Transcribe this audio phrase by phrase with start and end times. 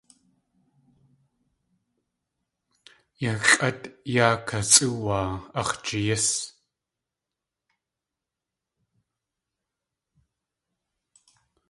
[3.21, 3.79] Yaxʼát
[4.13, 5.27] yá kasʼúwaa
[5.61, 6.27] ax̲ jeeyís!